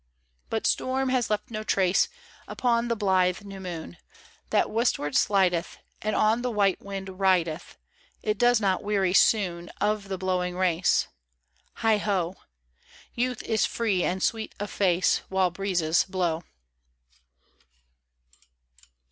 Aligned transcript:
But 0.49 0.65
storm 0.65 1.09
has 1.09 1.29
left 1.29 1.51
no 1.51 1.61
trace 1.63 2.09
Upon 2.47 2.87
the 2.87 2.95
blithe 2.95 3.43
new 3.43 3.59
moon. 3.59 3.97
That 4.49 4.71
westward 4.71 5.13
slideth, 5.13 5.77
And 6.01 6.15
on 6.15 6.41
the 6.41 6.49
white 6.49 6.81
wind 6.81 7.19
rideth: 7.19 7.77
It 8.23 8.39
does 8.39 8.59
not 8.59 8.81
weary 8.81 9.13
soon 9.13 9.69
Of 9.79 10.07
the 10.07 10.17
blowing 10.17 10.57
race. 10.57 11.07
Heigh 11.85 11.99
ho 11.99 12.29
1 12.29 12.35
Youth 13.13 13.43
is 13.43 13.67
free 13.67 14.03
and 14.03 14.23
sweet 14.23 14.55
of 14.59 14.71
face, 14.71 15.21
While 15.29 15.51
breezes 15.51 16.03
blow. 16.05 16.41